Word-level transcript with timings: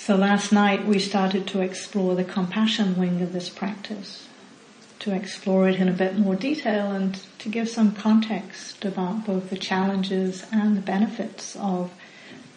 So 0.00 0.16
last 0.16 0.50
night 0.50 0.86
we 0.86 0.98
started 0.98 1.46
to 1.48 1.60
explore 1.60 2.14
the 2.14 2.24
compassion 2.24 2.96
wing 2.96 3.20
of 3.20 3.34
this 3.34 3.50
practice, 3.50 4.26
to 5.00 5.14
explore 5.14 5.68
it 5.68 5.78
in 5.78 5.90
a 5.90 5.92
bit 5.92 6.18
more 6.18 6.34
detail 6.34 6.90
and 6.90 7.20
to 7.38 7.50
give 7.50 7.68
some 7.68 7.92
context 7.92 8.82
about 8.86 9.26
both 9.26 9.50
the 9.50 9.58
challenges 9.58 10.46
and 10.50 10.74
the 10.74 10.80
benefits 10.80 11.54
of 11.54 11.92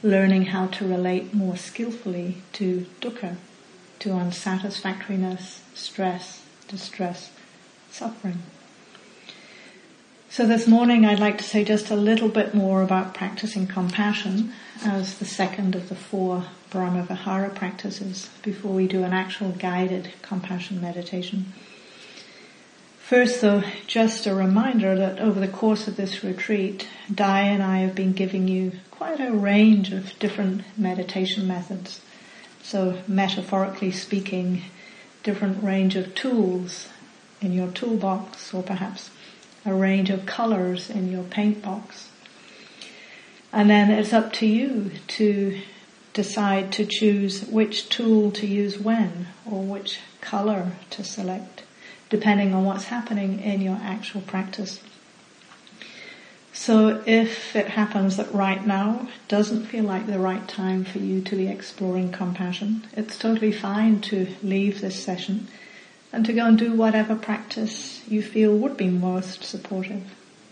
learning 0.01 0.45
how 0.45 0.67
to 0.67 0.87
relate 0.87 1.33
more 1.33 1.57
skillfully 1.57 2.37
to 2.53 2.85
dukkha, 3.01 3.35
to 3.99 4.13
unsatisfactoriness, 4.13 5.63
stress, 5.73 6.43
distress, 6.69 7.29
suffering. 7.91 8.41
So 10.33 10.47
this 10.47 10.67
morning 10.67 11.05
I'd 11.05 11.19
like 11.19 11.37
to 11.37 11.43
say 11.43 11.63
just 11.63 11.91
a 11.91 11.95
little 11.95 12.27
bit 12.27 12.55
more 12.55 12.81
about 12.81 13.13
practicing 13.13 13.67
compassion 13.67 14.51
as 14.83 15.19
the 15.19 15.25
second 15.25 15.75
of 15.75 15.89
the 15.89 15.95
four 15.95 16.45
Brahmavihara 16.71 17.53
practices 17.53 18.31
before 18.41 18.71
we 18.71 18.87
do 18.87 19.03
an 19.03 19.13
actual 19.13 19.51
guided 19.51 20.09
compassion 20.23 20.81
meditation. 20.81 21.53
First 22.97 23.41
though, 23.41 23.61
just 23.85 24.25
a 24.25 24.33
reminder 24.33 24.95
that 24.97 25.19
over 25.19 25.39
the 25.39 25.47
course 25.47 25.87
of 25.87 25.97
this 25.97 26.23
retreat, 26.23 26.87
Dai 27.13 27.41
and 27.41 27.61
I 27.61 27.81
have 27.81 27.93
been 27.93 28.13
giving 28.13 28.47
you 28.47 28.71
quite 28.89 29.19
a 29.19 29.31
range 29.31 29.93
of 29.93 30.17
different 30.17 30.63
meditation 30.75 31.47
methods. 31.47 32.01
So 32.63 33.03
metaphorically 33.07 33.91
speaking, 33.91 34.63
different 35.21 35.63
range 35.63 35.95
of 35.95 36.15
tools 36.15 36.89
in 37.39 37.53
your 37.53 37.67
toolbox 37.67 38.51
or 38.51 38.63
perhaps 38.63 39.11
a 39.65 39.73
range 39.73 40.09
of 40.09 40.25
colors 40.25 40.89
in 40.89 41.11
your 41.11 41.23
paint 41.23 41.61
box. 41.61 42.09
And 43.51 43.69
then 43.69 43.91
it's 43.91 44.13
up 44.13 44.33
to 44.33 44.45
you 44.45 44.91
to 45.09 45.61
decide 46.13 46.71
to 46.73 46.85
choose 46.85 47.43
which 47.45 47.89
tool 47.89 48.31
to 48.31 48.47
use 48.47 48.79
when 48.79 49.27
or 49.45 49.63
which 49.63 49.99
color 50.21 50.73
to 50.91 51.03
select 51.03 51.63
depending 52.09 52.53
on 52.53 52.63
what's 52.63 52.85
happening 52.85 53.39
in 53.39 53.59
your 53.59 53.79
actual 53.81 54.21
practice. 54.21 54.79
So 56.53 57.01
if 57.07 57.55
it 57.55 57.69
happens 57.69 58.17
that 58.17 58.31
right 58.31 58.63
now 58.63 59.07
doesn't 59.27 59.65
feel 59.65 59.85
like 59.85 60.05
the 60.05 60.19
right 60.19 60.47
time 60.47 60.85
for 60.85 60.99
you 60.99 61.21
to 61.21 61.35
be 61.35 61.47
exploring 61.47 62.11
compassion, 62.11 62.85
it's 62.95 63.17
totally 63.17 63.51
fine 63.51 63.99
to 64.01 64.27
leave 64.43 64.79
this 64.79 65.03
session 65.03 65.47
and 66.13 66.23
to 66.27 66.31
go 66.31 66.45
and 66.45 66.59
do 66.59 66.73
whatever 66.73 67.15
practice 67.15 68.07
you 68.07 68.21
feel 68.21 68.55
would 68.55 68.77
be 68.77 68.87
most 68.87 69.43
supportive, 69.43 70.03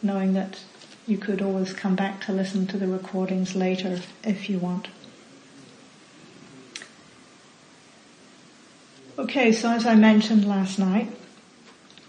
knowing 0.01 0.33
that 0.33 0.59
you 1.05 1.19
could 1.19 1.39
always 1.39 1.71
come 1.71 1.95
back 1.95 2.19
to 2.25 2.33
listen 2.33 2.65
to 2.65 2.77
the 2.79 2.87
recordings 2.87 3.55
later 3.55 4.01
if 4.23 4.49
you 4.49 4.57
want. 4.57 4.87
Okay, 9.19 9.51
so 9.51 9.69
as 9.69 9.85
I 9.85 9.93
mentioned 9.93 10.47
last 10.47 10.79
night, 10.79 11.11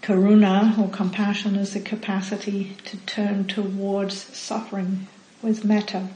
karuna 0.01 0.75
or 0.79 0.89
compassion 0.89 1.55
is 1.55 1.73
the 1.73 1.79
capacity 1.79 2.75
to 2.85 2.97
turn 2.97 3.45
towards 3.45 4.17
suffering 4.35 5.07
with 5.43 5.63
metta, 5.63 6.07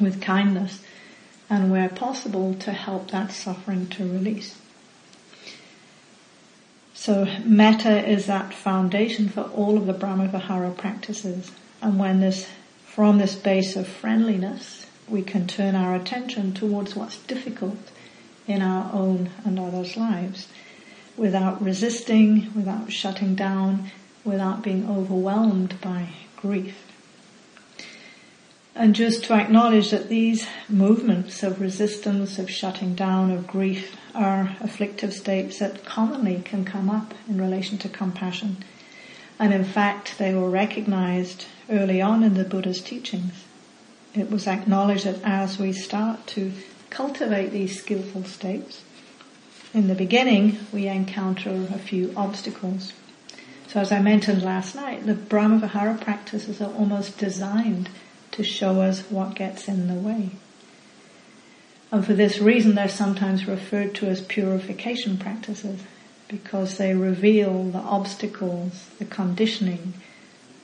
with 0.00 0.22
kindness, 0.22 0.82
and 1.50 1.70
where 1.70 1.90
possible 1.90 2.54
to 2.54 2.72
help 2.72 3.10
that 3.10 3.30
suffering 3.30 3.88
to 3.88 4.10
release. 4.10 4.58
So 7.06 7.24
metta 7.44 8.04
is 8.04 8.26
that 8.26 8.52
foundation 8.52 9.28
for 9.28 9.42
all 9.42 9.76
of 9.76 9.86
the 9.86 9.94
Brahmavihara 9.94 10.76
practices. 10.76 11.52
And 11.80 12.00
when 12.00 12.18
this, 12.18 12.48
from 12.84 13.18
this 13.18 13.36
base 13.36 13.76
of 13.76 13.86
friendliness, 13.86 14.88
we 15.08 15.22
can 15.22 15.46
turn 15.46 15.76
our 15.76 15.94
attention 15.94 16.52
towards 16.52 16.96
what's 16.96 17.18
difficult 17.18 17.78
in 18.48 18.60
our 18.60 18.92
own 18.92 19.30
and 19.44 19.56
others' 19.56 19.96
lives 19.96 20.48
without 21.16 21.62
resisting, 21.62 22.52
without 22.56 22.90
shutting 22.90 23.36
down, 23.36 23.92
without 24.24 24.64
being 24.64 24.90
overwhelmed 24.90 25.80
by 25.80 26.08
grief. 26.34 26.85
And 28.78 28.94
just 28.94 29.24
to 29.24 29.32
acknowledge 29.32 29.90
that 29.90 30.10
these 30.10 30.46
movements 30.68 31.42
of 31.42 31.62
resistance, 31.62 32.38
of 32.38 32.50
shutting 32.50 32.94
down, 32.94 33.30
of 33.30 33.46
grief 33.46 33.96
are 34.14 34.54
afflictive 34.60 35.14
states 35.14 35.60
that 35.60 35.86
commonly 35.86 36.42
can 36.44 36.66
come 36.66 36.90
up 36.90 37.14
in 37.26 37.40
relation 37.40 37.78
to 37.78 37.88
compassion. 37.88 38.58
And 39.38 39.54
in 39.54 39.64
fact, 39.64 40.18
they 40.18 40.34
were 40.34 40.50
recognized 40.50 41.46
early 41.70 42.02
on 42.02 42.22
in 42.22 42.34
the 42.34 42.44
Buddha's 42.44 42.82
teachings. 42.82 43.44
It 44.14 44.30
was 44.30 44.46
acknowledged 44.46 45.06
that 45.06 45.22
as 45.24 45.58
we 45.58 45.72
start 45.72 46.26
to 46.28 46.52
cultivate 46.90 47.52
these 47.52 47.80
skillful 47.80 48.24
states, 48.24 48.82
in 49.72 49.88
the 49.88 49.94
beginning 49.94 50.58
we 50.70 50.86
encounter 50.86 51.66
a 51.74 51.78
few 51.78 52.12
obstacles. 52.14 52.92
So 53.68 53.80
as 53.80 53.90
I 53.90 54.00
mentioned 54.02 54.42
last 54.42 54.74
night, 54.74 55.06
the 55.06 55.14
Brahmavihara 55.14 55.98
practices 56.02 56.60
are 56.60 56.72
almost 56.74 57.16
designed 57.16 57.88
to 58.36 58.44
show 58.44 58.80
us 58.80 59.00
what 59.10 59.34
gets 59.34 59.66
in 59.66 59.88
the 59.88 59.94
way. 59.94 60.30
And 61.90 62.04
for 62.04 62.14
this 62.14 62.38
reason, 62.38 62.74
they're 62.74 62.88
sometimes 62.88 63.48
referred 63.48 63.94
to 63.96 64.06
as 64.06 64.20
purification 64.20 65.16
practices 65.16 65.80
because 66.28 66.76
they 66.76 66.94
reveal 66.94 67.64
the 67.64 67.78
obstacles, 67.78 68.88
the 68.98 69.04
conditioning, 69.04 69.94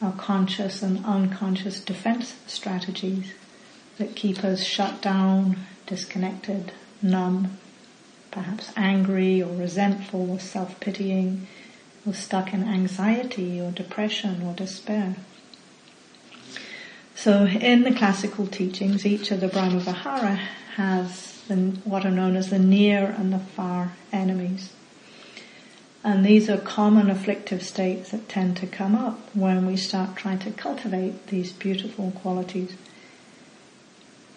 our 0.03 0.13
conscious 0.13 0.83
and 0.83 1.05
unconscious 1.05 1.81
defense 1.81 2.35
strategies 2.47 3.33
that 3.99 4.17
keep 4.17 4.43
us 4.43 4.63
shut 4.63 5.01
down, 5.01 5.57
disconnected, 5.87 6.73
numb, 7.01 7.59
perhaps 8.31 8.73
angry 8.77 9.43
or 9.43 9.55
resentful 9.55 10.31
or 10.31 10.41
self-pitying 10.41 11.47
or 12.05 12.13
stuck 12.13 12.53
in 12.53 12.65
anxiety 12.65 13.61
or 13.61 13.71
depression 13.71 14.43
or 14.43 14.55
despair. 14.55 15.17
So 17.23 17.47
in 17.47 17.85
the 17.85 17.95
classical 17.95 18.49
teachings, 18.49 19.07
each 19.07 19.31
of 19.31 19.39
the 19.39 19.47
Brahmavihara 19.47 20.41
has 20.75 21.41
the, 21.47 21.55
what 21.85 22.05
are 22.05 22.11
known 22.11 22.35
as 22.35 22.51
the 22.51 22.59
near 22.59 23.15
and 23.17 23.33
the 23.33 23.39
far 23.39 23.93
enemies. 24.11 24.73
And 26.03 26.27
these 26.27 26.51
are 26.51 26.57
common 26.57 27.09
afflictive 27.09 27.63
states 27.63 28.11
that 28.11 28.29
tend 28.29 28.57
to 28.57 28.67
come 28.67 28.97
up 28.97 29.21
when 29.37 29.67
we 29.67 29.77
start 29.77 30.17
trying 30.17 30.41
to 30.41 30.51
cultivate 30.51 31.29
these 31.29 31.53
beautiful 31.53 32.11
qualities. 32.11 32.73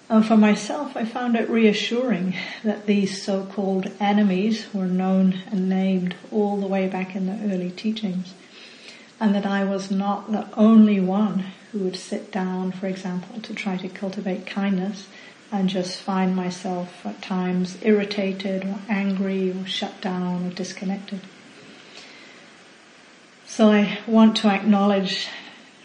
And 0.08 0.24
for 0.24 0.38
myself, 0.38 0.96
I 0.96 1.06
found 1.06 1.36
it 1.36 1.50
reassuring 1.50 2.36
that 2.64 2.86
these 2.86 3.20
so-called 3.20 3.92
enemies 4.00 4.68
were 4.76 4.86
known 4.86 5.42
and 5.48 5.68
named 5.68 6.14
all 6.32 6.58
the 6.62 6.68
way 6.68 6.88
back 6.88 7.16
in 7.16 7.26
the 7.26 7.52
early 7.52 7.72
teachings. 7.72 8.36
And 9.20 9.34
that 9.34 9.48
I 9.48 9.64
was 9.64 9.90
not 9.90 10.32
the 10.32 10.48
only 10.56 11.00
one 11.00 11.46
who 11.76 11.84
would 11.84 11.98
sit 11.98 12.32
down, 12.32 12.72
for 12.72 12.88
example, 12.88 13.42
to 13.42 13.54
try 13.54 13.76
to 13.76 13.90
cultivate 13.90 14.48
kindness 14.48 15.10
and 15.52 15.68
just 15.68 16.00
find 16.00 16.34
myself 16.34 17.06
at 17.06 17.22
times 17.22 17.78
irritated 17.82 18.64
or 18.64 18.80
angry 18.88 19.52
or 19.52 19.66
shut 19.66 20.00
down 20.00 20.48
or 20.48 20.52
disconnected. 20.52 21.20
So 23.46 23.72
I 23.72 24.00
want 24.08 24.38
to 24.38 24.48
acknowledge, 24.48 25.28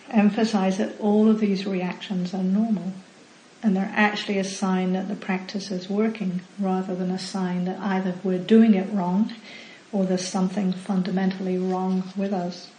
emphasize 0.08 0.78
that 0.78 0.94
all 1.00 1.28
of 1.28 1.40
these 1.40 1.66
reactions 1.66 2.32
are 2.32 2.44
normal 2.44 2.92
and 3.60 3.76
they're 3.76 3.92
actually 3.92 4.38
a 4.38 4.44
sign 4.44 4.92
that 4.92 5.08
the 5.08 5.16
practice 5.16 5.72
is 5.72 5.90
working 5.90 6.42
rather 6.60 6.94
than 6.94 7.10
a 7.10 7.18
sign 7.18 7.64
that 7.64 7.80
either 7.80 8.14
we're 8.22 8.38
doing 8.38 8.74
it 8.74 8.92
wrong 8.92 9.34
or 9.90 10.04
there's 10.04 10.26
something 10.26 10.72
fundamentally 10.72 11.58
wrong 11.58 12.04
with 12.16 12.32
us. 12.32 12.70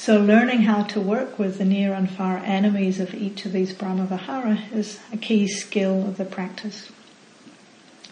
So 0.00 0.18
learning 0.18 0.62
how 0.62 0.84
to 0.84 0.98
work 0.98 1.38
with 1.38 1.58
the 1.58 1.64
near 1.66 1.92
and 1.92 2.10
far 2.10 2.38
enemies 2.38 3.00
of 3.00 3.12
each 3.12 3.44
of 3.44 3.52
these 3.52 3.74
Brahmavihara 3.74 4.72
is 4.72 4.98
a 5.12 5.18
key 5.18 5.46
skill 5.46 6.08
of 6.08 6.16
the 6.16 6.24
practice. 6.24 6.90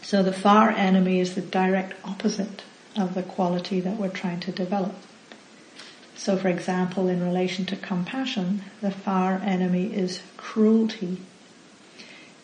So 0.03 0.23
the 0.23 0.31
far 0.31 0.69
enemy 0.69 1.19
is 1.19 1.35
the 1.35 1.41
direct 1.41 1.95
opposite 2.05 2.63
of 2.95 3.15
the 3.15 3.23
quality 3.23 3.81
that 3.81 3.97
we're 3.97 4.11
trying 4.11 4.41
to 4.41 4.53
develop. 4.53 4.97
So 6.15 6.37
for 6.37 6.49
example, 6.49 7.09
in 7.09 7.25
relation 7.25 7.65
to 7.65 7.77
compassion, 7.77 8.65
the 8.83 8.91
far 8.91 9.41
enemy 9.43 9.87
is 9.87 10.21
cruelty. 10.37 11.23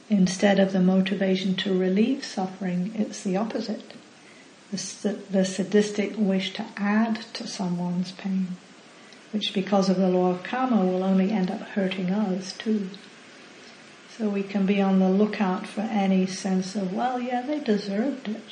Instead 0.09 0.59
of 0.59 0.73
the 0.73 0.81
motivation 0.81 1.55
to 1.57 1.79
relieve 1.79 2.25
suffering, 2.25 2.95
it's 2.97 3.23
the 3.23 3.37
opposite. 3.37 3.93
The, 4.71 5.19
the 5.31 5.45
sadistic 5.45 6.15
wish 6.17 6.55
to 6.55 6.65
add 6.79 7.17
to 7.35 7.47
someone's 7.47 8.13
pain 8.13 8.57
which 9.35 9.53
because 9.53 9.89
of 9.89 9.97
the 9.97 10.09
law 10.09 10.31
of 10.31 10.45
karma 10.45 10.85
will 10.85 11.03
only 11.03 11.33
end 11.33 11.51
up 11.51 11.61
hurting 11.61 12.09
us 12.09 12.53
too. 12.53 12.89
So 14.17 14.29
we 14.29 14.45
can 14.45 14.65
be 14.65 14.81
on 14.81 15.01
the 15.01 15.09
lookout 15.09 15.67
for 15.67 15.81
any 15.81 16.25
sense 16.25 16.77
of, 16.77 16.93
well, 16.93 17.19
yeah, 17.21 17.43
they 17.43 17.59
deserved 17.59 18.29
it. 18.29 18.45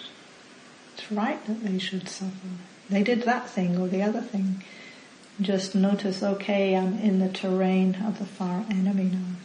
It's 0.93 1.13
right 1.13 1.47
that 1.47 1.63
they 1.63 1.79
should 1.79 2.09
suffer. 2.09 2.49
They 2.91 3.05
did 3.05 3.23
that 3.23 3.49
thing 3.49 3.79
or 3.79 3.87
the 3.87 4.03
other 4.03 4.23
thing. 4.23 4.65
Just 5.41 5.77
notice, 5.77 6.21
okay, 6.21 6.75
I'm 6.75 6.99
in 6.99 7.21
the 7.21 7.29
terrain 7.29 7.95
of 8.05 8.19
the 8.19 8.27
far 8.27 8.65
enemy 8.69 9.05
now. 9.05 9.37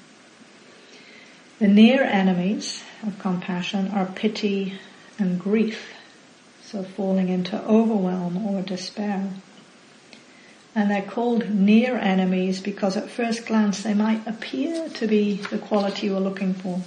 The 1.60 1.68
near 1.68 2.02
enemies, 2.02 2.84
of 3.06 3.20
compassion 3.20 3.90
are 3.90 4.08
pity 4.08 4.80
and 5.20 5.40
grief. 5.40 5.94
So 6.64 6.82
falling 6.82 7.30
into 7.30 7.62
overwhelm 7.62 8.44
or 8.44 8.64
despair. 8.64 9.30
And 10.78 10.92
they're 10.92 11.02
called 11.02 11.50
near 11.50 11.98
enemies 11.98 12.62
because 12.62 12.96
at 12.96 13.10
first 13.10 13.48
glance 13.48 13.82
they 13.82 13.96
might 13.96 14.28
appear 14.28 14.90
to 14.90 15.08
be 15.08 15.38
the 15.50 15.58
quality 15.58 16.08
we're 16.08 16.20
looking 16.20 16.54
for. 16.54 16.82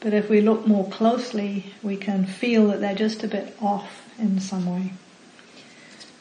But 0.00 0.14
if 0.14 0.30
we 0.30 0.40
look 0.40 0.66
more 0.66 0.88
closely, 0.88 1.74
we 1.82 1.98
can 1.98 2.24
feel 2.24 2.68
that 2.68 2.80
they're 2.80 2.94
just 2.94 3.22
a 3.22 3.28
bit 3.28 3.54
off 3.60 4.08
in 4.18 4.40
some 4.40 4.64
way. 4.64 4.94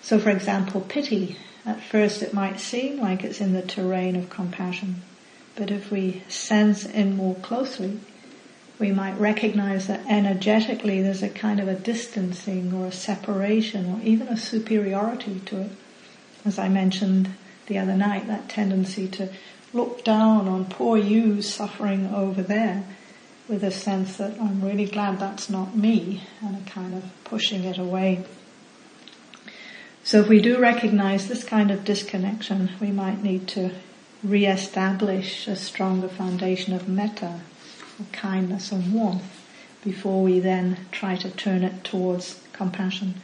So 0.02 0.20
for 0.20 0.32
example, 0.32 0.82
pity. 0.82 1.38
At 1.66 1.82
first 1.82 2.22
it 2.22 2.34
might 2.34 2.60
seem 2.60 3.00
like 3.00 3.24
it's 3.24 3.40
in 3.40 3.54
the 3.54 3.62
terrain 3.62 4.18
of 4.18 4.30
compassion. 4.30 5.02
But 5.56 5.72
if 5.72 5.90
we 5.90 6.24
sense 6.28 6.86
in 6.86 7.16
more 7.16 7.36
closely, 7.36 8.02
we 8.80 8.92
might 8.92 9.18
recognize 9.18 9.88
that 9.88 10.06
energetically 10.10 11.02
there's 11.02 11.24
a 11.24 11.30
kind 11.30 11.62
of 11.62 11.70
a 11.70 11.74
distancing 11.74 12.74
or 12.74 12.88
a 12.88 12.92
separation 12.92 13.94
or 13.94 14.02
even 14.04 14.28
a 14.28 14.36
superiority 14.36 15.40
to 15.46 15.62
it 15.62 15.72
as 16.48 16.58
I 16.58 16.70
mentioned 16.70 17.30
the 17.68 17.78
other 17.78 17.96
night, 17.96 18.28
that 18.28 18.50
tendency 18.50 19.08
to 19.10 19.30
look 19.74 20.04
down 20.04 20.48
on 20.48 20.66
poor 20.66 20.98
you 20.98 21.42
suffering 21.42 22.08
over 22.14 22.42
there 22.42 22.84
with 23.48 23.64
a 23.64 23.72
sense 23.72 24.18
that 24.18 24.40
I'm 24.40 24.64
really 24.64 24.86
glad 24.86 25.20
that's 25.20 25.50
not 25.50 25.76
me 25.76 26.24
and 26.42 26.56
a 26.58 26.70
kind 26.70 26.94
of 26.94 27.04
pushing 27.24 27.64
it 27.64 27.78
away. 27.78 28.26
So 30.04 30.22
if 30.22 30.30
we 30.30 30.42
do 30.42 30.58
recognize 30.58 31.28
this 31.28 31.44
kind 31.44 31.70
of 31.70 31.84
disconnection, 31.84 32.72
we 32.80 32.92
might 32.92 33.22
need 33.22 33.48
to 33.50 33.72
re-establish 34.24 35.48
a 35.48 35.56
stronger 35.56 36.08
foundation 36.08 36.74
of 36.74 36.88
metta, 36.88 37.42
of 38.00 38.12
kindness 38.12 38.72
and 38.72 38.94
warmth, 38.94 39.46
before 39.84 40.24
we 40.24 40.40
then 40.40 40.78
try 40.92 41.16
to 41.18 41.30
turn 41.30 41.64
it 41.64 41.84
towards 41.84 42.42
compassion. 42.54 43.16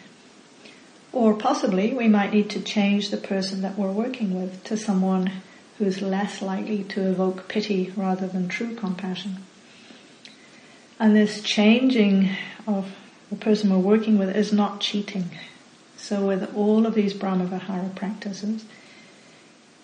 Or 1.13 1.35
possibly 1.35 1.93
we 1.93 2.07
might 2.07 2.33
need 2.33 2.49
to 2.49 2.59
change 2.59 3.09
the 3.09 3.17
person 3.17 3.61
that 3.61 3.77
we're 3.77 3.91
working 3.91 4.33
with 4.41 4.63
to 4.65 4.75
someone 4.75 5.31
who's 5.77 6.01
less 6.01 6.41
likely 6.41 6.83
to 6.85 7.07
evoke 7.07 7.47
pity 7.47 7.93
rather 7.95 8.27
than 8.27 8.47
true 8.47 8.75
compassion. 8.75 9.37
And 10.99 11.15
this 11.15 11.43
changing 11.43 12.35
of 12.65 12.95
the 13.29 13.35
person 13.35 13.69
we're 13.69 13.77
working 13.77 14.17
with 14.17 14.35
is 14.35 14.51
not 14.51 14.81
cheating. 14.81 15.29
So 15.97 16.25
with 16.27 16.55
all 16.55 16.85
of 16.87 16.95
these 16.95 17.13
Brahmavihara 17.13 17.95
practices, 17.95 18.65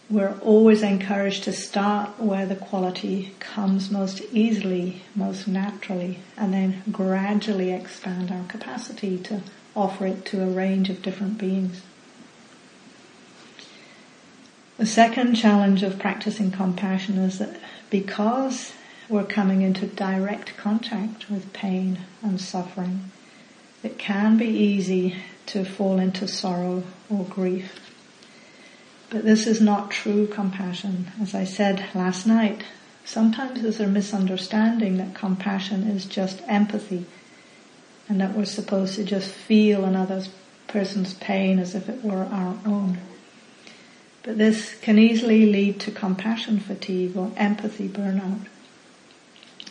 we're 0.09 0.37
always 0.41 0.81
encouraged 0.81 1.43
to 1.43 1.53
start 1.53 2.19
where 2.19 2.47
the 2.47 2.55
quality 2.55 3.35
comes 3.39 3.91
most 3.91 4.21
easily, 4.31 5.03
most 5.15 5.47
naturally, 5.47 6.19
and 6.35 6.51
then 6.51 6.81
gradually 6.91 7.71
expand 7.71 8.31
our 8.31 8.43
capacity 8.47 9.19
to 9.19 9.41
offer 9.75 10.07
it 10.07 10.25
to 10.25 10.43
a 10.43 10.47
range 10.47 10.89
of 10.89 11.01
different 11.01 11.37
beings. 11.37 11.81
The 14.77 14.85
second 14.85 15.35
challenge 15.35 15.83
of 15.83 15.99
practicing 15.99 16.51
compassion 16.51 17.17
is 17.17 17.39
that 17.39 17.59
because 17.89 18.73
we're 19.09 19.25
coming 19.25 19.61
into 19.61 19.87
direct 19.87 20.55
contact 20.55 21.29
with 21.29 21.51
pain 21.51 21.99
and 22.21 22.39
suffering, 22.39 23.11
it 23.83 23.97
can 23.97 24.37
be 24.37 24.47
easy 24.47 25.17
to 25.47 25.65
fall 25.65 25.99
into 25.99 26.27
sorrow 26.27 26.83
or 27.09 27.25
grief. 27.25 27.93
But 29.09 29.25
this 29.25 29.47
is 29.47 29.59
not 29.59 29.91
true 29.91 30.27
compassion. 30.27 31.11
As 31.21 31.33
I 31.33 31.43
said 31.43 31.83
last 31.95 32.27
night, 32.27 32.63
sometimes 33.03 33.61
there's 33.61 33.79
a 33.79 33.87
misunderstanding 33.87 34.97
that 34.97 35.15
compassion 35.15 35.83
is 35.89 36.05
just 36.05 36.41
empathy 36.47 37.05
and 38.09 38.19
that 38.19 38.35
we're 38.35 38.45
supposed 38.45 38.95
to 38.95 39.03
just 39.05 39.29
feel 39.29 39.85
another 39.85 40.25
person's 40.67 41.13
pain 41.13 41.59
as 41.59 41.75
if 41.75 41.87
it 41.87 42.03
were 42.03 42.25
our 42.25 42.57
own. 42.65 42.97
But 44.23 44.37
this 44.37 44.75
can 44.81 44.99
easily 44.99 45.45
lead 45.45 45.79
to 45.81 45.91
compassion 45.91 46.59
fatigue 46.59 47.15
or 47.15 47.31
empathy 47.37 47.87
burnout. 47.87 48.47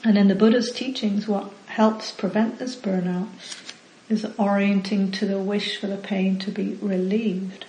And 0.05 0.17
in 0.17 0.29
the 0.29 0.35
Buddha's 0.35 0.70
teachings, 0.70 1.26
what 1.29 1.52
helps 1.67 2.12
prevent 2.12 2.58
this 2.58 2.76
burnout 2.76 3.29
is 4.08 4.25
orienting 4.38 5.11
to 5.12 5.26
the 5.26 5.38
wish 5.38 5.79
for 5.79 5.88
the 5.88 5.96
pain 5.96 6.38
to 6.38 6.50
be 6.50 6.79
relieved. 6.81 7.67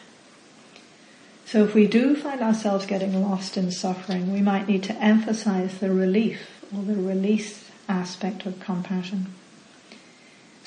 So 1.45 1.63
if 1.63 1.74
we 1.74 1.88
do 1.88 2.16
find 2.16 2.42
ourselves 2.42 2.86
getting 2.86 3.21
lost 3.21 3.57
in 3.57 3.71
suffering, 3.71 4.31
we 4.31 4.42
might 4.42 4.68
need 4.68 4.83
to 4.83 4.95
emphasize 4.95 5.80
the 5.80 5.92
relief 5.92 6.63
or 6.75 6.83
the 6.83 6.95
release 6.95 7.69
aspect 7.89 8.45
of 8.45 8.60
compassion. 8.60 9.33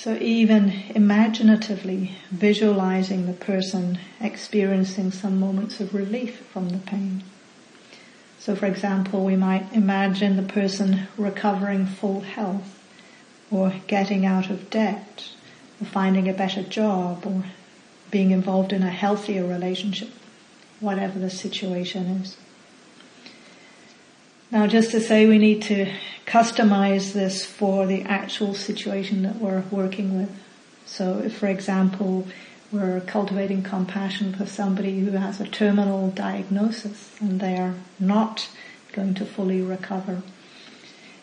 So 0.02 0.18
even 0.20 0.72
imaginatively 0.96 2.16
visualizing 2.32 3.26
the 3.26 3.34
person 3.34 4.00
experiencing 4.20 5.12
some 5.12 5.38
moments 5.38 5.78
of 5.78 5.94
relief 5.94 6.38
from 6.52 6.70
the 6.70 6.78
pain. 6.78 7.22
So 8.40 8.56
for 8.56 8.66
example, 8.66 9.24
we 9.24 9.36
might 9.36 9.72
imagine 9.72 10.34
the 10.34 10.42
person 10.42 11.06
recovering 11.16 11.86
full 11.86 12.22
health 12.22 12.82
or 13.48 13.74
getting 13.86 14.26
out 14.26 14.50
of 14.50 14.70
debt 14.70 15.28
or 15.80 15.86
finding 15.86 16.28
a 16.28 16.34
better 16.34 16.64
job 16.64 17.24
or 17.24 17.44
being 18.10 18.32
involved 18.32 18.72
in 18.72 18.82
a 18.82 18.90
healthier 18.90 19.46
relationship, 19.46 20.10
whatever 20.80 21.20
the 21.20 21.30
situation 21.30 22.06
is. 22.06 22.36
Now 24.52 24.66
just 24.66 24.90
to 24.90 25.00
say 25.00 25.24
we 25.24 25.38
need 25.38 25.62
to 25.62 25.90
customize 26.26 27.14
this 27.14 27.42
for 27.42 27.86
the 27.86 28.02
actual 28.02 28.52
situation 28.52 29.22
that 29.22 29.36
we're 29.36 29.64
working 29.70 30.18
with. 30.18 30.30
So 30.84 31.20
if 31.24 31.38
for 31.38 31.46
example 31.46 32.26
we're 32.70 33.00
cultivating 33.00 33.62
compassion 33.62 34.34
for 34.34 34.44
somebody 34.44 35.00
who 35.00 35.12
has 35.12 35.40
a 35.40 35.46
terminal 35.46 36.10
diagnosis 36.10 37.16
and 37.18 37.40
they 37.40 37.56
are 37.56 37.76
not 37.98 38.50
going 38.92 39.14
to 39.14 39.24
fully 39.24 39.62
recover. 39.62 40.20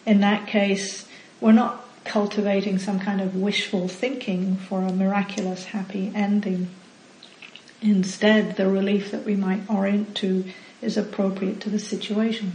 In 0.08 0.22
that 0.22 0.48
case, 0.48 1.08
we're 1.40 1.52
not 1.52 1.86
cultivating 2.06 2.80
some 2.80 3.00
kind 3.00 3.22
of 3.22 3.36
wishful 3.36 3.88
thinking 3.88 4.56
for 4.56 4.82
a 4.82 4.92
miraculous 4.92 5.66
happy 5.66 6.12
ending. 6.16 6.70
Instead, 7.80 8.58
the 8.58 8.68
relief 8.68 9.12
that 9.12 9.24
we 9.24 9.36
might 9.36 9.70
orient 9.70 10.16
to 10.16 10.46
is 10.82 10.98
appropriate 10.98 11.62
to 11.62 11.70
the 11.70 11.78
situation. 11.78 12.54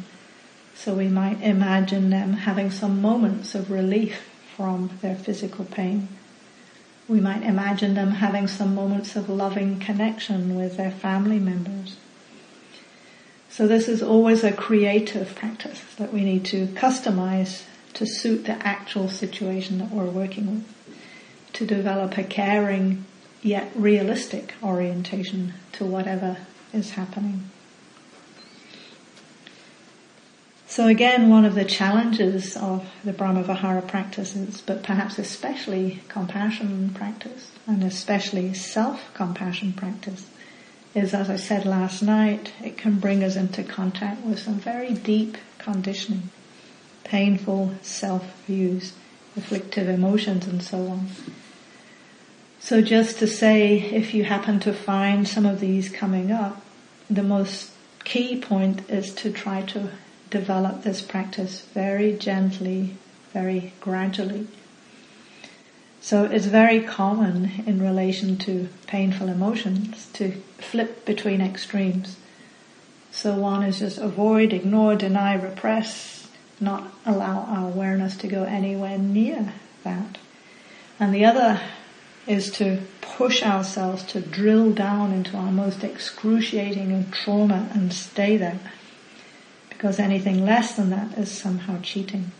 So 0.75 0.95
we 0.95 1.09
might 1.09 1.41
imagine 1.41 2.11
them 2.11 2.33
having 2.33 2.71
some 2.71 3.01
moments 3.01 3.55
of 3.55 3.71
relief 3.71 4.29
from 4.57 4.99
their 5.03 5.15
physical 5.15 5.65
pain. 5.65 6.09
We 7.09 7.21
might 7.21 7.43
imagine 7.43 7.95
them 7.95 8.13
having 8.13 8.49
some 8.49 8.75
moments 8.75 9.15
of 9.17 9.29
loving 9.29 9.79
connection 9.79 10.57
with 10.57 10.77
their 10.77 10.91
family 10.91 11.39
members. 11.39 11.97
So 13.51 13.69
this 13.69 13.89
is 13.89 14.03
always 14.03 14.43
a 14.43 14.53
creative 14.53 15.35
practice 15.35 15.81
that 15.97 16.13
we 16.13 16.25
need 16.25 16.45
to 16.47 16.67
customize 16.69 17.63
to 17.95 18.07
suit 18.07 18.47
the 18.47 18.67
actual 18.67 19.09
situation 19.09 19.79
that 19.79 19.91
we're 19.91 20.11
working 20.11 20.47
with. 20.51 20.75
To 21.55 21.67
develop 21.67 22.19
a 22.19 22.25
caring 22.25 23.05
yet 23.43 23.71
realistic 23.77 24.55
orientation 24.63 25.55
to 25.73 25.85
whatever 25.85 26.39
is 26.73 26.93
happening. 26.93 27.51
So 30.75 30.89
again, 30.89 31.29
one 31.29 31.45
of 31.45 31.55
the 31.55 31.65
challenges 31.65 32.57
of 32.57 32.85
the 33.05 33.13
Brahmavihara 33.13 33.87
practices, 33.87 34.61
but 34.61 34.83
perhaps 34.83 35.21
especially 35.21 36.01
compassion 36.09 36.91
practice, 36.93 37.53
and 37.65 37.85
especially 37.85 38.55
self-compassion 38.55 39.75
practice, 39.75 40.27
is 40.93 41.15
as 41.15 41.31
I 41.31 41.37
said 41.37 41.65
last 41.65 42.03
night, 42.03 42.55
it 42.61 42.77
can 42.77 42.99
bring 42.99 43.23
us 43.23 43.37
into 43.37 43.63
contact 43.63 44.25
with 44.25 44.41
some 44.41 44.55
very 44.55 44.95
deep 44.95 45.37
conditioning, 45.59 46.31
painful 47.05 47.75
self-views, 47.83 48.95
afflictive 49.37 49.89
emotions 49.89 50.45
and 50.49 50.61
so 50.61 50.89
on. 50.89 51.07
So 52.59 52.83
just 52.83 53.21
to 53.21 53.29
say, 53.29 53.79
if 53.79 54.13
you 54.13 54.25
happen 54.25 54.59
to 54.59 54.73
find 54.73 55.29
some 55.29 55.47
of 55.47 55.61
these 55.61 55.89
coming 55.89 56.33
up, 56.33 56.61
the 57.09 57.23
most 57.23 57.71
key 58.03 58.41
point 58.41 58.91
is 58.91 59.15
to 59.15 59.31
try 59.31 59.63
to 59.63 59.91
develop 60.31 60.83
this 60.83 61.03
practice 61.03 61.63
very 61.75 62.13
gently, 62.17 62.97
very 63.33 63.73
gradually. 63.81 64.47
So 66.01 66.25
it's 66.25 66.47
very 66.47 66.83
common 66.83 67.65
in 67.67 67.81
relation 67.81 68.37
to 68.39 68.69
painful 68.87 69.29
emotions 69.29 70.09
to 70.15 70.33
flip 70.59 71.07
between 71.07 71.41
extremes. 71.41 72.17
So 73.11 73.35
one 73.37 73.63
is 73.63 73.79
just 73.79 73.99
avoid, 73.99 74.53
ignore, 74.53 74.97
deny, 74.97 75.35
repress, 75.35 76.29
not 76.61 76.93
allow 77.07 77.47
our 77.49 77.69
awareness 77.69 78.17
to 78.19 78.29
go 78.29 78.45
anywhere 78.45 78.99
near 78.99 79.55
that. 79.83 80.19
And 81.01 81.15
the 81.15 81.25
other 81.25 81.61
is 82.27 82.51
to 82.53 82.83
push 83.01 83.43
ourselves 83.43 84.03
to 84.05 84.21
drill 84.21 84.73
down 84.73 85.13
into 85.13 85.37
our 85.37 85.53
most 85.53 85.85
excruciating 85.85 87.11
trauma 87.11 87.69
and 87.73 87.93
stay 87.93 88.37
there 88.37 88.61
because 89.85 90.01
anything 90.01 90.47
less 90.47 90.77
than 90.77 90.89
that 90.89 91.13
is 91.19 91.31
somehow 91.31 91.79
cheating. 91.83 92.33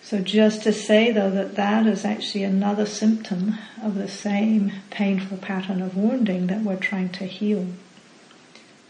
So 0.00 0.20
just 0.20 0.62
to 0.62 0.72
say 0.72 1.12
though 1.12 1.28
that 1.28 1.56
that 1.56 1.86
is 1.86 2.06
actually 2.06 2.42
another 2.42 2.86
symptom 2.86 3.56
of 3.82 3.96
the 3.96 4.08
same 4.08 4.72
painful 4.88 5.36
pattern 5.36 5.82
of 5.82 5.94
wounding 5.94 6.46
that 6.46 6.62
we're 6.62 6.76
trying 6.76 7.10
to 7.10 7.26
heal. 7.26 7.66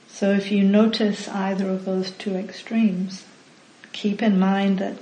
So 0.06 0.30
if 0.30 0.52
you 0.52 0.62
notice 0.62 1.26
either 1.26 1.68
of 1.68 1.84
those 1.84 2.12
two 2.12 2.36
extremes, 2.36 3.24
keep 3.90 4.22
in 4.22 4.38
mind 4.38 4.78
that 4.78 4.98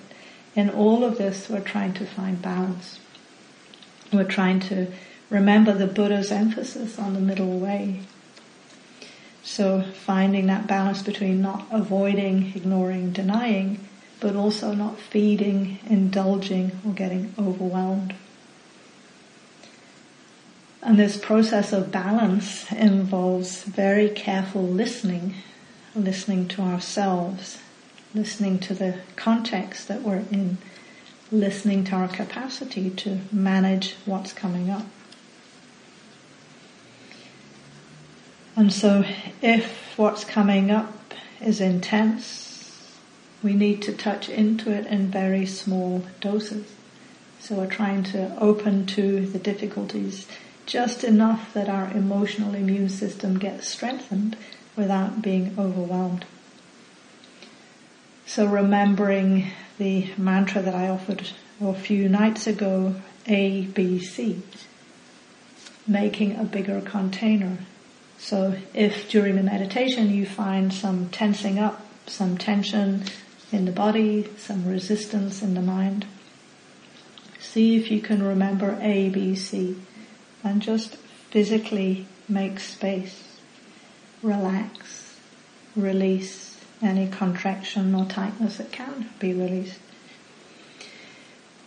in 0.56 0.70
all 0.70 1.04
of 1.04 1.18
this 1.18 1.50
we're 1.50 1.60
trying 1.60 1.92
to 1.92 2.06
find 2.06 2.40
balance. 2.40 3.00
We're 4.10 4.24
trying 4.24 4.60
to 4.60 4.86
remember 5.28 5.74
the 5.74 5.88
Buddha's 5.88 6.32
emphasis 6.32 6.98
on 6.98 7.12
the 7.12 7.20
middle 7.20 7.58
way. 7.58 8.00
So 9.44 9.82
finding 9.82 10.46
that 10.46 10.66
balance 10.66 11.02
between 11.02 11.42
not 11.42 11.66
avoiding, 11.70 12.54
ignoring, 12.56 13.12
denying, 13.12 13.86
but 14.18 14.34
also 14.34 14.72
not 14.72 14.98
feeding, 14.98 15.78
indulging, 15.86 16.72
or 16.84 16.92
getting 16.92 17.34
overwhelmed. 17.38 18.14
And 20.82 20.98
this 20.98 21.18
process 21.18 21.72
of 21.72 21.92
balance 21.92 22.70
involves 22.72 23.64
very 23.64 24.08
careful 24.08 24.62
listening, 24.62 25.34
listening 25.94 26.48
to 26.48 26.62
ourselves, 26.62 27.58
listening 28.14 28.58
to 28.60 28.74
the 28.74 29.00
context 29.14 29.88
that 29.88 30.02
we're 30.02 30.24
in, 30.30 30.56
listening 31.30 31.84
to 31.84 31.96
our 31.96 32.08
capacity 32.08 32.88
to 32.90 33.20
manage 33.30 33.96
what's 34.06 34.32
coming 34.32 34.70
up. 34.70 34.86
And 38.56 38.72
so 38.72 39.04
if 39.42 39.98
what's 39.98 40.24
coming 40.24 40.70
up 40.70 40.92
is 41.40 41.60
intense, 41.60 42.90
we 43.42 43.52
need 43.52 43.82
to 43.82 43.92
touch 43.92 44.28
into 44.28 44.70
it 44.70 44.86
in 44.86 45.08
very 45.10 45.44
small 45.44 46.04
doses. 46.20 46.72
So 47.40 47.56
we're 47.56 47.66
trying 47.66 48.04
to 48.04 48.34
open 48.38 48.86
to 48.86 49.26
the 49.26 49.38
difficulties 49.38 50.26
just 50.66 51.04
enough 51.04 51.52
that 51.52 51.68
our 51.68 51.90
emotional 51.90 52.54
immune 52.54 52.88
system 52.88 53.38
gets 53.38 53.68
strengthened 53.68 54.36
without 54.76 55.20
being 55.20 55.54
overwhelmed. 55.58 56.24
So 58.26 58.46
remembering 58.46 59.50
the 59.78 60.10
mantra 60.16 60.62
that 60.62 60.74
I 60.74 60.88
offered 60.88 61.28
a 61.60 61.74
few 61.74 62.08
nights 62.08 62.46
ago, 62.46 62.94
A, 63.26 63.62
B, 63.66 63.98
C, 63.98 64.42
making 65.86 66.36
a 66.36 66.44
bigger 66.44 66.80
container. 66.80 67.58
So 68.24 68.56
if 68.72 69.10
during 69.10 69.36
the 69.36 69.42
meditation 69.42 70.08
you 70.08 70.24
find 70.24 70.72
some 70.72 71.10
tensing 71.10 71.58
up, 71.58 71.84
some 72.06 72.38
tension 72.38 73.04
in 73.52 73.66
the 73.66 73.70
body, 73.70 74.30
some 74.38 74.66
resistance 74.66 75.42
in 75.42 75.52
the 75.52 75.60
mind, 75.60 76.06
see 77.38 77.76
if 77.76 77.90
you 77.90 78.00
can 78.00 78.22
remember 78.22 78.78
A, 78.80 79.10
B, 79.10 79.34
C 79.34 79.76
and 80.42 80.62
just 80.62 80.96
physically 81.30 82.06
make 82.26 82.60
space, 82.60 83.36
relax, 84.22 85.16
release, 85.76 86.58
any 86.80 87.06
contraction 87.06 87.94
or 87.94 88.06
tightness 88.06 88.56
that 88.56 88.72
can 88.72 89.10
be 89.18 89.34
released. 89.34 89.80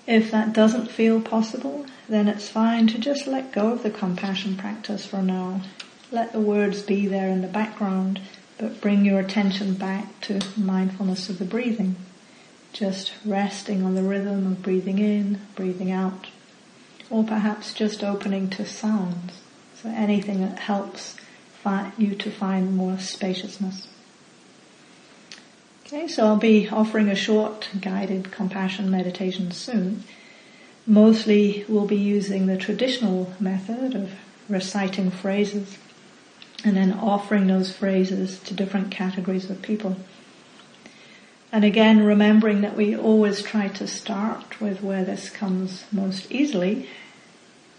If 0.07 0.31
that 0.31 0.53
doesn't 0.53 0.89
feel 0.89 1.21
possible, 1.21 1.85
then 2.09 2.27
it's 2.27 2.49
fine 2.49 2.87
to 2.87 2.97
just 2.97 3.27
let 3.27 3.51
go 3.51 3.73
of 3.73 3.83
the 3.83 3.91
compassion 3.91 4.57
practice 4.57 5.05
for 5.05 5.21
now. 5.21 5.61
Let 6.11 6.31
the 6.31 6.39
words 6.39 6.81
be 6.81 7.05
there 7.05 7.27
in 7.27 7.41
the 7.41 7.47
background, 7.47 8.21
but 8.57 8.79
bring 8.79 9.03
your 9.03 9.19
attention 9.19 9.73
back 9.73 10.21
to 10.21 10.39
mindfulness 10.55 11.29
of 11.29 11.37
the 11.37 11.45
breathing. 11.45 11.97
Just 12.71 13.13
resting 13.25 13.83
on 13.83 13.95
the 13.95 14.03
rhythm 14.03 14.47
of 14.47 14.61
breathing 14.61 14.99
in, 14.99 15.41
breathing 15.55 15.91
out. 15.91 16.27
Or 17.09 17.23
perhaps 17.23 17.73
just 17.73 18.03
opening 18.03 18.49
to 18.51 18.65
sounds. 18.65 19.33
So 19.81 19.89
anything 19.89 20.41
that 20.41 20.59
helps 20.59 21.17
you 21.97 22.15
to 22.15 22.31
find 22.31 22.77
more 22.77 22.97
spaciousness. 22.97 23.89
Okay, 25.85 26.07
so 26.07 26.25
I'll 26.25 26.37
be 26.37 26.69
offering 26.69 27.09
a 27.09 27.15
short 27.15 27.67
guided 27.81 28.31
compassion 28.31 28.89
meditation 28.89 29.51
soon. 29.51 30.05
Mostly 30.85 31.65
we'll 31.67 31.85
be 31.85 31.97
using 31.97 32.45
the 32.45 32.55
traditional 32.55 33.33
method 33.37 33.95
of 33.95 34.11
reciting 34.47 35.11
phrases 35.11 35.77
and 36.63 36.75
then 36.75 36.93
offering 36.93 37.47
those 37.47 37.71
phrases 37.71 38.39
to 38.39 38.53
different 38.53 38.91
categories 38.91 39.49
of 39.49 39.61
people. 39.61 39.95
And 41.51 41.63
again, 41.63 42.03
remembering 42.03 42.61
that 42.61 42.75
we 42.75 42.95
always 42.95 43.41
try 43.41 43.67
to 43.69 43.87
start 43.87 44.59
with 44.59 44.81
where 44.81 45.05
this 45.05 45.29
comes 45.29 45.85
most 45.91 46.31
easily. 46.31 46.89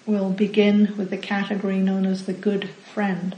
We'll 0.07 0.31
begin 0.31 0.97
with 0.97 1.11
the 1.11 1.19
category 1.19 1.79
known 1.79 2.07
as 2.07 2.25
the 2.25 2.33
good 2.33 2.71
friend. 2.71 3.37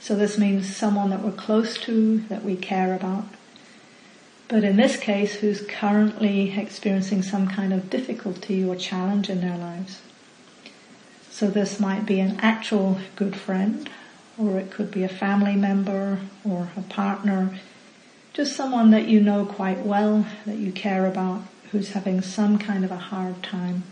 So 0.00 0.14
this 0.14 0.38
means 0.38 0.74
someone 0.74 1.10
that 1.10 1.22
we're 1.22 1.32
close 1.32 1.76
to, 1.78 2.18
that 2.28 2.44
we 2.44 2.56
care 2.56 2.94
about, 2.94 3.26
but 4.48 4.62
in 4.62 4.76
this 4.76 4.96
case, 4.96 5.36
who's 5.36 5.66
currently 5.66 6.56
experiencing 6.56 7.22
some 7.22 7.48
kind 7.48 7.72
of 7.72 7.90
difficulty 7.90 8.64
or 8.64 8.76
challenge 8.76 9.28
in 9.28 9.40
their 9.40 9.58
lives. 9.58 10.00
So 11.30 11.48
this 11.48 11.80
might 11.80 12.06
be 12.06 12.20
an 12.20 12.38
actual 12.40 13.00
good 13.16 13.34
friend, 13.34 13.90
or 14.38 14.58
it 14.58 14.70
could 14.70 14.90
be 14.90 15.02
a 15.02 15.08
family 15.08 15.56
member, 15.56 16.20
or 16.44 16.70
a 16.76 16.82
partner, 16.82 17.58
just 18.32 18.54
someone 18.54 18.90
that 18.90 19.08
you 19.08 19.20
know 19.20 19.46
quite 19.46 19.78
well, 19.78 20.26
that 20.44 20.58
you 20.58 20.70
care 20.70 21.06
about, 21.06 21.42
who's 21.72 21.92
having 21.92 22.20
some 22.20 22.58
kind 22.58 22.84
of 22.84 22.90
a 22.90 22.96
hard 22.96 23.42
time. 23.42 23.82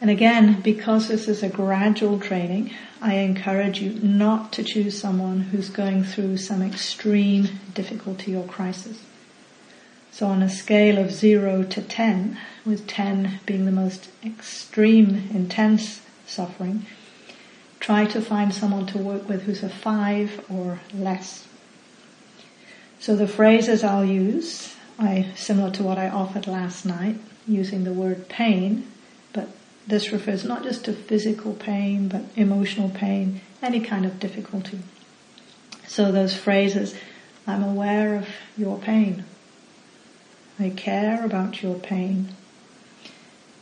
And 0.00 0.10
again, 0.10 0.60
because 0.60 1.08
this 1.08 1.26
is 1.26 1.42
a 1.42 1.48
gradual 1.48 2.20
training, 2.20 2.72
I 3.00 3.14
encourage 3.14 3.80
you 3.80 3.94
not 4.00 4.52
to 4.52 4.62
choose 4.62 5.00
someone 5.00 5.40
who's 5.40 5.70
going 5.70 6.04
through 6.04 6.36
some 6.36 6.62
extreme 6.62 7.48
difficulty 7.74 8.36
or 8.36 8.46
crisis. 8.46 9.02
So 10.12 10.26
on 10.26 10.42
a 10.42 10.48
scale 10.48 10.98
of 10.98 11.10
zero 11.10 11.62
to 11.64 11.82
ten, 11.82 12.38
with 12.64 12.86
ten 12.86 13.40
being 13.46 13.64
the 13.64 13.72
most 13.72 14.08
extreme, 14.24 15.28
intense 15.32 16.00
suffering, 16.26 16.86
try 17.88 18.04
to 18.04 18.20
find 18.20 18.52
someone 18.52 18.84
to 18.84 18.98
work 18.98 19.26
with 19.30 19.44
who's 19.44 19.62
a 19.62 19.68
five 19.70 20.44
or 20.50 20.78
less. 20.92 21.48
So 23.00 23.16
the 23.16 23.26
phrases 23.26 23.82
I'll 23.82 24.04
use, 24.04 24.74
I, 24.98 25.28
similar 25.34 25.70
to 25.70 25.82
what 25.82 25.96
I 25.96 26.10
offered 26.10 26.46
last 26.46 26.84
night, 26.84 27.18
using 27.46 27.84
the 27.84 27.94
word 27.94 28.28
pain, 28.28 28.86
but 29.32 29.48
this 29.86 30.12
refers 30.12 30.44
not 30.44 30.64
just 30.64 30.84
to 30.84 30.92
physical 30.92 31.54
pain, 31.54 32.08
but 32.08 32.24
emotional 32.36 32.90
pain, 32.90 33.40
any 33.62 33.80
kind 33.80 34.04
of 34.04 34.20
difficulty. 34.20 34.80
So 35.86 36.12
those 36.12 36.36
phrases, 36.36 36.94
I'm 37.46 37.62
aware 37.62 38.16
of 38.16 38.28
your 38.58 38.78
pain. 38.78 39.24
I 40.60 40.68
care 40.68 41.24
about 41.24 41.62
your 41.62 41.76
pain. 41.76 42.34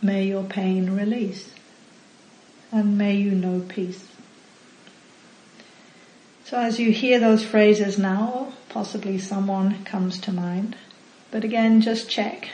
May 0.03 0.25
your 0.27 0.43
pain 0.43 0.91
release. 0.97 1.55
And 2.73 2.99
may 2.99 3.15
you 3.15 3.31
know 3.31 3.61
peace. 3.69 4.16
So 6.47 6.61
as 6.61 6.79
you 6.79 6.93
hear 6.93 7.19
those 7.19 7.45
phrases 7.45 7.99
now, 7.99 8.53
possibly 8.69 9.19
someone 9.19 9.83
comes 9.83 10.21
to 10.21 10.33
mind. 10.33 10.77
But 11.33 11.43
again, 11.43 11.81
just 11.81 12.09
check 12.09 12.49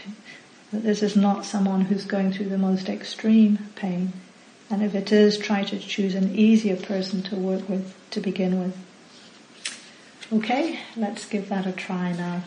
that 0.72 0.82
this 0.82 1.02
is 1.02 1.14
not 1.14 1.44
someone 1.44 1.82
who's 1.82 2.06
going 2.06 2.32
through 2.32 2.48
the 2.48 2.56
most 2.56 2.88
extreme 2.88 3.58
pain. 3.76 4.14
And 4.70 4.82
if 4.82 4.94
it 4.94 5.12
is, 5.12 5.36
try 5.36 5.64
to 5.64 5.78
choose 5.78 6.14
an 6.14 6.34
easier 6.34 6.76
person 6.76 7.22
to 7.24 7.36
work 7.36 7.68
with 7.68 7.94
to 8.12 8.20
begin 8.20 8.58
with. 8.58 8.74
Okay, 10.32 10.78
let's 10.96 11.26
give 11.26 11.50
that 11.50 11.66
a 11.66 11.72
try 11.72 12.12
now. 12.12 12.44